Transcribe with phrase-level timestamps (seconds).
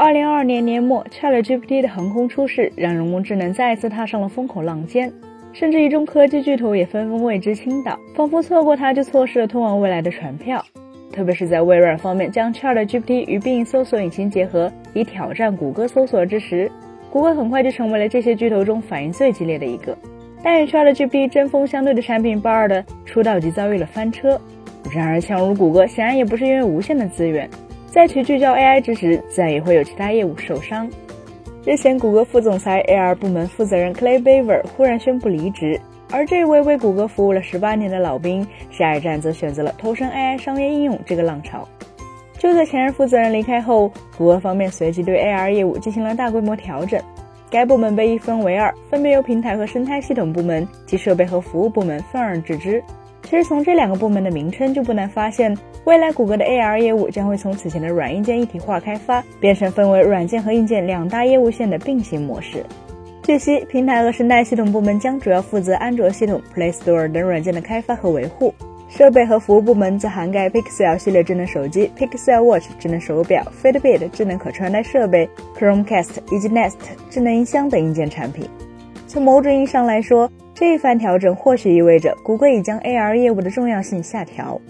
[0.00, 5.12] 二零二二年年末，ChatGPT 的横空出世，让人工智能再一次踏上了风口浪尖，
[5.52, 10.64] 甚至一众科技巨头也纷纷为之倾倒，仿佛错过它就错失了通往未来的船票。
[11.12, 16.70] 特别是在微软方面将 ChatGPT 与 Bing 搜索引擎结合，以挑战谷歌搜索之时，
[17.10, 19.98] 谷歌很快就成为了这些巨头中反应最激烈的一个。
[20.44, 24.40] 但与 ChatGPT 针锋相对的产品 Bard 的出道即遭遇了翻车。
[24.94, 27.50] 然而，强如谷歌显然也不是因为无限的资源。
[27.90, 30.88] 在其聚焦 AI 之时，自然也会有其他业务受伤。
[31.64, 35.80] 日前，谷歌副总裁 AR 部门负责人 Clay Baver 忽然宣布离职，
[36.10, 41.66] 而这位为谷歌服务了十八年的老兵，下一站则选择了投身 AI 商业应用这个浪潮。
[42.38, 47.02] 就在前任负责人离开后，谷歌方面随即对 AR 业务进行了大规模调整，
[47.50, 52.82] 该部门被一分为二，分别由平台和生态系统部门及设备和服务部门分而治之。
[53.28, 62.64] 其实从这两个部门的名称就不难发现，未来谷歌的 AR 业务将会从此前的软硬件一体化开发，变成分为软件和硬件两大业务线的并行模式。
[63.24, 68.54] 据悉，平台和生态系统部门将主要负责安卓系统、Play Store 等软件的开发和维护，
[68.88, 76.76] 设备和服务部门则涵盖 Pixel 系列智能手机、Pixel Watch 智能手表、Fitbit 智能可穿戴设备、Chromecast 以及 Nest
[77.10, 78.48] 智能音箱等硬件产品。
[79.06, 84.60] 从某种意义上来说，这一番调整或许意味着谷歌已将 AR 业务的重要性下调。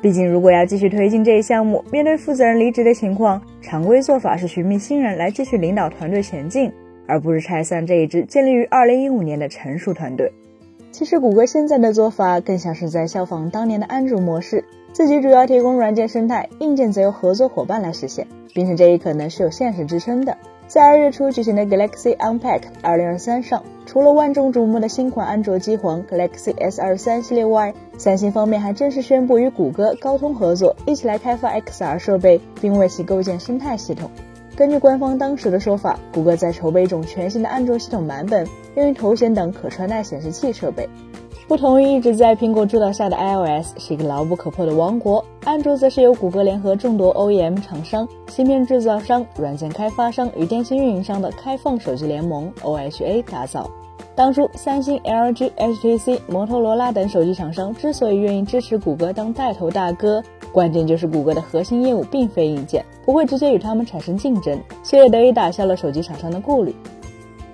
[0.00, 6.72] 毕竟，如果要继续推进这一项目，面对负责人离职的情况，常规做法是寻觅新人来继续领导团队前进，
[7.06, 10.32] 而不是拆散这一支建立于2015年的成熟团队。
[10.90, 14.64] 其实，谷歌现在的做法更像是在效仿当年的安卓模式，
[14.98, 20.36] 自己主要提供软件生态，硬件则由合作伙伴来实现，并且这一可能是有现实支撑的。
[20.66, 34.10] 在二月初举行的 Galaxy Unpacked 2023上，除了万众瞩目的新款安卓机皇 Galaxy S23 系列外，三星方面还正式宣布与谷歌、高通合作，一起来开发 XR 设备，并为其构建生态系统。
[34.56, 40.88] 根据官方当时的说法，谷歌在筹备一种全新的安卓系统版本，用于头显等可穿戴显示器设备。
[41.48, 53.66] 不同于一直在苹果主导下的 iOS 是一个牢不可破的王国，安卓则是由谷歌联合众多 OEM 厂商、芯片制造商、软件开发商与电信运营商的开放手机联盟 OHA 打造。
[54.14, 60.22] 当初，三星、LG、HTC、摩托罗拉等手机厂商之所以愿意支持谷歌当带头大哥，
[60.52, 66.76] 关键就是谷歌的核心业务并非硬件，不会直接与他们产生竞争，这也得以打消了手机厂商的顾虑。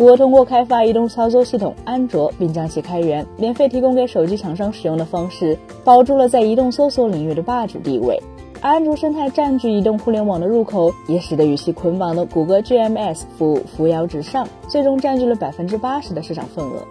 [0.00, 8.18] 谷歌通过开发移动操作系统安卓，并将其开源、免费提供给手机厂商使用的方式，保住了在移动搜索领域的霸主地位。
[8.62, 16.82] 安卓生态占据移动互联网的入口，也使得与其捆绑的谷歌 GMS 服务扶摇直上，最终占据了百分之八十的市场份额。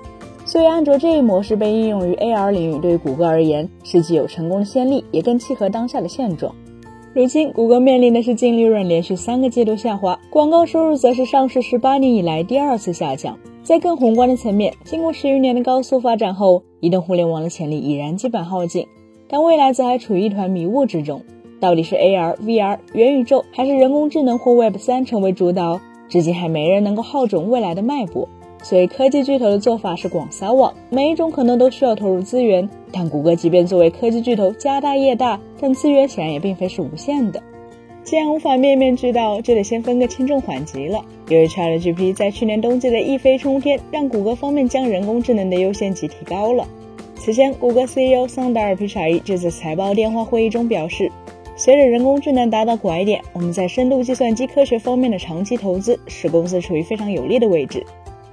[0.46, 6.53] 所以，安卓这一模式被应用于 AR 领域，对于谷歌而言是既有成功的先例，也更契合当下的现状。
[7.12, 13.36] 如今，谷歌面临的是净利润连续三个季度下滑，广告收入则是上市十八年以来第二次下降。
[13.64, 18.86] 在更宏观的层面，经过十余年的高速发展后，移动互联网的潜力已然基本耗尽，
[19.28, 21.24] 但未来则还处于一团迷雾之中。
[21.59, 25.81] 到底是 AR、VR、元宇宙，还是人工智能或 Web 三成为主导？
[26.09, 28.30] 至今还没人能够号准未来的脉搏。
[28.62, 32.70] 所以，科技巨头的做法是广撒网，每一种可能都需要投入资源。
[32.92, 37.42] 但谷歌即便作为科技巨头家大业大，但资源显然也并非是无限的。
[38.03, 41.03] 既然无法面面俱到，就得先分个轻重缓急了。
[41.30, 46.68] 由于 ChatGPT 在去年冬季的一飞冲天，让谷歌方面将人工智能的优先级提高了。
[47.16, 51.12] 此前，谷歌 CEO 桑德尔皮查伊就在财报电话会议中表示，
[51.56, 57.86] 随着人工智能达到拐点，我们在深度计算机科学方面的长期投资使公司处于非常有利的位置。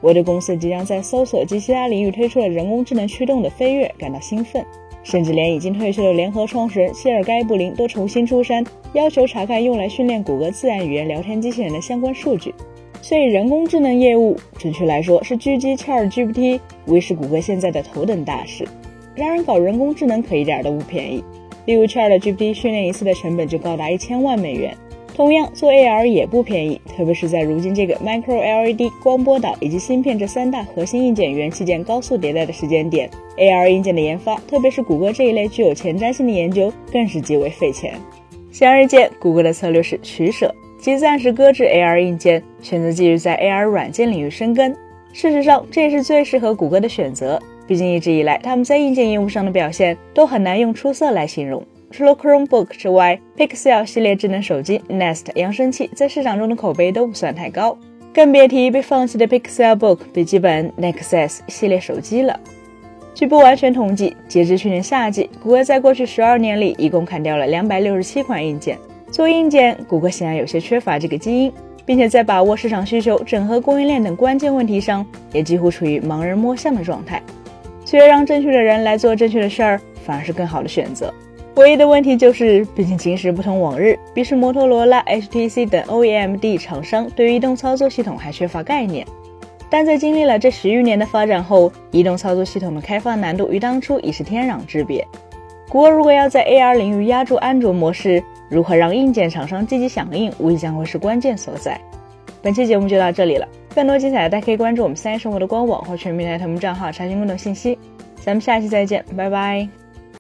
[0.07, 4.65] 我对公司即将在搜索及其他领域推出了人工智能驱动的飞跃感到兴奋，
[5.03, 12.55] 甚至连已经退休的联合创始人谢尔盖布林都重新出山，要求查看用来训练谷歌自然语言聊天机器人的相关数据。
[13.03, 18.65] 所以，人工智能业务，准确来说是狙击 ChatGPT，无疑是谷歌现在的头等大事。
[19.17, 21.25] 然而，搞人工智能可一点都不便宜，
[21.65, 24.73] 例如 ChatGPT 训练一次的成本就高达一千万美元。
[25.17, 33.09] 同样，做 AR 也不便宜，特别是在如今这个 Micro LED、光波导以及芯片这三大核心硬件元器件高速迭代的时间点
[33.39, 37.95] ，AR 硬件的研发，特别是谷歌这一类具有前瞻性的研究，更是极为费钱。
[38.53, 44.77] 显而易见，谷歌的策略是取舍，即暂时搁置 AR 硬件，选择继续在 AR 软件领域深耕。
[45.15, 51.63] 事实上，这也是最适合谷歌的选择，毕竟一直以来他们在硬件业务上的表现都很难用出色来形容。
[51.97, 57.75] 除了 Chromebook 之外，Pixel 系列智能手机、Nest 扬声器在市场中的口碑都不算太高，
[58.13, 62.39] 更别提被放弃的 Pixel Book 笔记本、Nexus 系列手机了。
[63.15, 68.77] 据不完全统计，截至去年夏季，谷歌在过去十二年里一共砍掉了两百六十七款硬件，
[69.11, 71.51] 做硬件，谷歌显然有些缺乏这个基因，
[71.87, 77.23] 并且在把握市场需求、整合供应链等关键问题上，也几乎处于盲人摸象的状态。
[77.87, 81.11] 所以，让正确的人来做正确的事儿，反而是更好的选择。
[81.57, 89.07] 唯一的问题就是，毕竟今时不同往日，比如摩托罗拉、HTC 等 OEMD 厂商对于移动操作系统还缺乏概念。
[89.71, 95.07] 但在经历了这十余年的发展后，移动操作系统的开发难度与当初已是天壤之别。
[95.69, 101.81] 谷歌如果要在 AR 领域压住安卓模式，如何让硬件厂商积极响应，无疑将会是关键所在。
[102.43, 107.79] 本期节目就到这里了，更多精彩大家可以关注我们三生活的官网或全民来头目账号查询更多信息。
[108.17, 109.86] 咱们下期再见，拜拜。